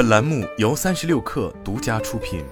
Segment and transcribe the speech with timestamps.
[0.00, 2.42] 本栏目由三十六氪独家出品。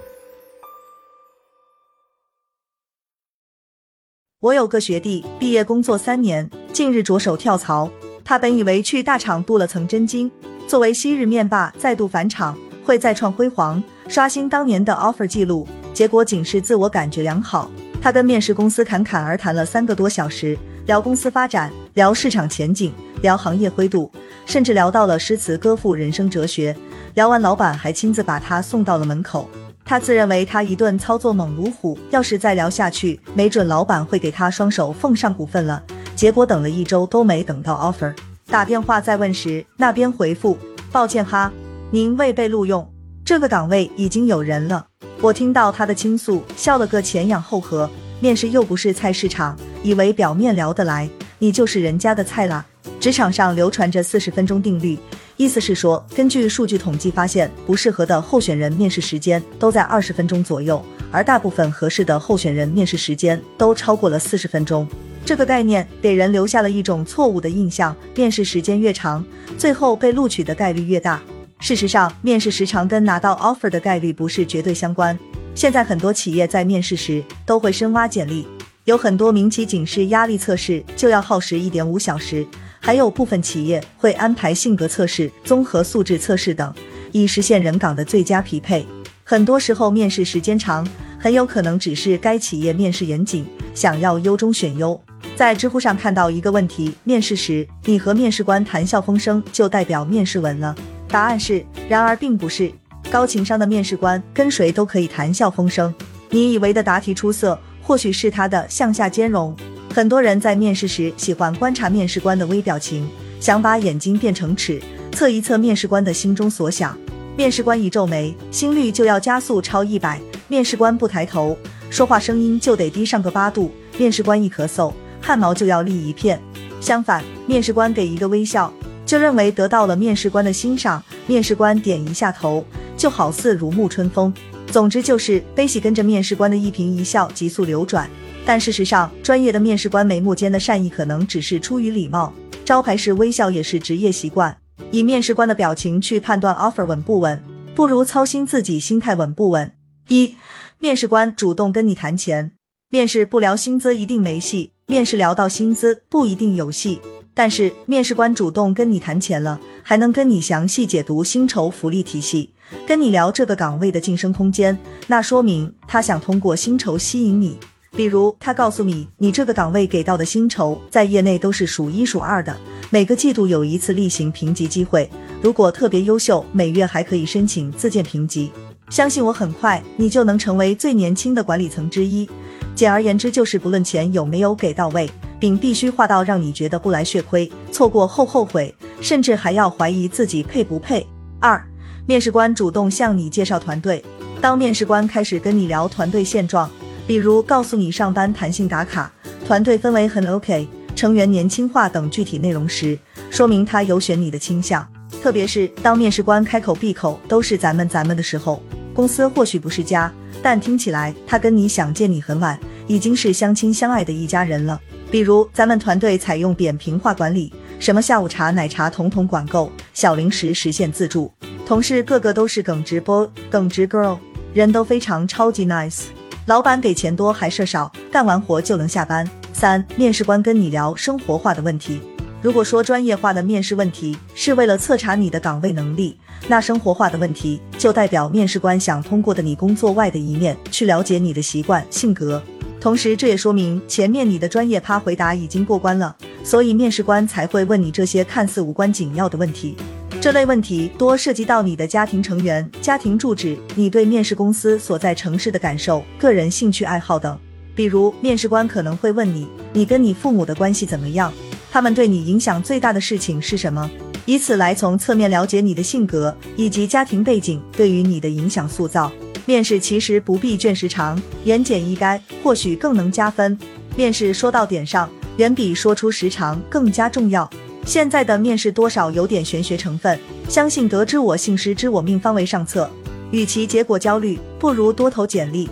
[4.39, 7.89] 我有个学弟，毕业工作三年，近日着手跳槽。
[8.23, 10.31] 他本以为去大厂镀了层真金，
[10.67, 15.67] 作为昔日面霸再度返场，会再创辉煌，刷新当年的 offer 记录。
[15.91, 17.71] 结果仅是自我感觉良好。
[17.99, 20.55] 他跟面试公司侃侃而谈了三个多小时，
[20.85, 22.93] 聊公司发展，聊市场前景，
[23.23, 24.11] 聊行业灰度，
[24.49, 26.75] 甚至聊到了诗词歌赋、人生哲学。
[27.13, 29.47] 聊完，老板还亲自把他送到了门口。
[29.85, 35.83] 他自认为他一顿操作猛如虎，要是再聊下去，没准老板会给他双手奉上股份了。
[36.15, 38.11] 结果等了一周都没等到 offer，
[38.47, 40.57] 打电话再问时，那边回复：
[40.91, 41.51] 抱歉哈，
[41.91, 42.91] 您未被录用，
[43.23, 44.83] 这个岗位已经有人了。
[45.21, 47.87] 我听到他的倾诉，笑了个前仰后合。
[48.19, 52.65] 面试又不是菜市场，以为表面聊得来，你就是人家的菜啦。
[52.99, 54.97] 职场上流传着四十分钟定律。
[55.37, 64.85] 意思是说，根据数据统计发现，不适合的候选人面试时间都在二十分钟左右，而大部分合适的候选人面试时间都超过了四十分钟。
[65.25, 69.23] 这个概念给人留下了一种错误的印象：面试时间越长，
[69.57, 71.21] 最后被录取的概率越大。
[71.59, 75.17] 事实上，面试时长跟拿到 offer 的概率不是绝对相关。
[75.55, 78.45] 现在很多企业在面试时都会深挖简历，
[78.83, 82.45] 有很多民企仅是压力测试就要耗时一点五小时。
[82.79, 86.73] 还有部分企业会安排性格测试、综合素质测试等，
[87.11, 88.85] 以实现人岗的最佳匹配。
[89.23, 90.87] 很多时候，面试时间长，
[91.19, 94.99] 很有可能只是该企业面试严谨，想要优中选优。
[95.35, 100.75] 在知乎上看到一个问题：面试时你和面试官谈笑风生，就代表面试稳了？
[101.07, 102.71] 答案是：然而并不是。
[103.11, 105.93] 高情商的面试官跟谁都可以谈笑风生。
[106.29, 109.55] 你以为的答题出色，或许是他的向下兼容。
[109.93, 113.07] 很多人在面试时喜欢观察面试官的微表情，
[113.39, 116.97] 想把眼睛变成尺，测一测面试官的心中所想。
[117.35, 120.17] 面试官一皱眉，心率就要加速超一百；
[120.47, 121.57] 面试官不抬头，
[121.89, 126.39] 说话声音就得低上个八度；面试官一咳嗽，汗毛就要立一片。
[126.79, 128.71] 相反，面试官给一个微笑，
[129.05, 132.63] 就认为得到了面试官的欣赏；面试官点一下头，
[132.99, 134.31] 就好似如沐春风。
[134.67, 138.07] 总之就是悲喜跟着面试官的一颦一笑急速流转。
[138.45, 142.33] 但事实上，专业的面试官眉目间的善意可能只是出于礼貌，
[142.65, 144.55] 招牌式微笑也是职业习惯。
[144.91, 147.41] 以面试官的表情去判断 offer 稳不稳，
[147.75, 149.71] 不如操心自己心态稳不稳。
[150.07, 150.35] 一，
[150.79, 152.51] 面试官主动跟你谈钱，
[152.89, 156.99] 面试不聊薪资一定没戏，面试聊到薪资不一定有戏。
[157.39, 162.49] 但是面试官主动跟你谈钱了，还能跟你详细解读薪酬福利体系，
[162.85, 164.77] 跟你聊这个岗位的晋升空间，
[165.07, 167.57] 那说明他想通过薪酬吸引你。
[167.91, 172.53] 比如，他告诉你，你这个岗位给到的薪酬在业内都是数一数二的，
[172.89, 175.09] 每个季度有一次例行评级机会，
[175.41, 178.51] 如果特别优秀，每月还可以申请自荐评级。
[178.89, 182.29] 相信我，很快你就能成为最年轻的管理层之一。
[182.75, 191.05] 简而言之，就是不论钱有没有给到位，并必须画到让你觉得不来血亏，错过后后悔，甚至还要怀疑自己配不配。
[191.39, 191.63] 二，
[192.05, 194.03] 面试官主动向你介绍团队，
[194.41, 196.69] 当面试官开始跟你聊团队现状。
[197.07, 199.11] 比如告诉你上班弹性打卡，
[199.47, 202.99] 团队氛围很 OK，成员年轻化等具体内容时，
[203.31, 204.87] 说明他有选你的倾向。
[205.21, 208.61] 特别是当面试官开口闭口都是咱们咱们的时候，
[208.93, 214.81] 公司或许不是家，但听起来他跟你想见你很晚，已经是相亲相爱的一家人了。
[215.11, 221.31] 比如咱们团队采用扁平化管理，什么下午茶、奶茶统统管够，小零食实现自助，
[221.65, 224.17] 同事个个都是耿直 boy、耿直 girl，
[224.53, 226.05] 人都非常超级 nice。
[226.47, 229.29] 老板给钱多还是少，干完活就能下班。
[229.53, 232.01] 三，面试官跟你聊生活化的问题。
[232.41, 236.17] 如果说专业化的面试问题是为了测查你的岗位能力，
[236.47, 242.41] 那生活化的问题就代表面试官想通过的你工作外的一面去了解你的习惯、性格。
[242.79, 249.75] 同时，这也说明前面你的专业趴回答已经过关了，所以面试官才会问你这些看似无关紧要的问题。
[250.21, 257.37] 这类问题多涉及到你的家庭成员、家庭住址、你对面试公司所在城市的感受、个人兴趣爱好等。
[257.75, 261.31] 比如，面试官可能会问你：你跟你父母的关系怎么样？
[261.71, 263.89] 他们对你影响最大的事情是什么？
[264.25, 269.11] 以此来从侧面了解你的性格以及家庭背景对于你的影响塑造。
[269.45, 273.57] 面试其实不必卷时长，言简意赅或许更能加分。
[273.95, 277.49] 面试说到点上，远比说出时长更加重要。
[277.85, 282.89] 现在的面试多少有点玄学成分，相信得知我姓师知我命方为上策。
[283.31, 285.69] 与其结果焦虑，不如多投简历，